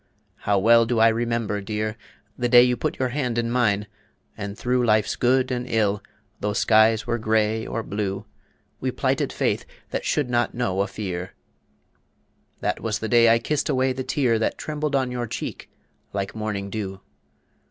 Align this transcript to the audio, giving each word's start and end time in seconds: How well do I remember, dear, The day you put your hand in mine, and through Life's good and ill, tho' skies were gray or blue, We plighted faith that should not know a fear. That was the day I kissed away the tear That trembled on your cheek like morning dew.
How 0.49 0.57
well 0.57 0.87
do 0.87 0.97
I 0.97 1.09
remember, 1.09 1.61
dear, 1.61 1.95
The 2.35 2.49
day 2.49 2.63
you 2.63 2.75
put 2.75 2.97
your 2.97 3.09
hand 3.09 3.37
in 3.37 3.51
mine, 3.51 3.85
and 4.35 4.57
through 4.57 4.83
Life's 4.83 5.15
good 5.15 5.51
and 5.51 5.69
ill, 5.69 6.01
tho' 6.39 6.53
skies 6.53 7.05
were 7.05 7.19
gray 7.19 7.67
or 7.67 7.83
blue, 7.83 8.25
We 8.79 8.89
plighted 8.89 9.31
faith 9.31 9.63
that 9.91 10.03
should 10.03 10.27
not 10.27 10.55
know 10.55 10.81
a 10.81 10.87
fear. 10.87 11.35
That 12.61 12.79
was 12.81 12.97
the 12.97 13.09
day 13.09 13.29
I 13.29 13.37
kissed 13.37 13.69
away 13.69 13.93
the 13.93 14.03
tear 14.03 14.39
That 14.39 14.57
trembled 14.57 14.95
on 14.95 15.11
your 15.11 15.27
cheek 15.27 15.69
like 16.13 16.33
morning 16.33 16.71
dew. 16.71 17.01